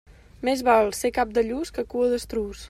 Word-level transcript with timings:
Més 0.47 0.63
val 0.69 0.89
ser 1.01 1.11
cap 1.19 1.35
de 1.37 1.43
lluç 1.51 1.73
que 1.77 1.85
cua 1.95 2.09
d'estruç. 2.15 2.59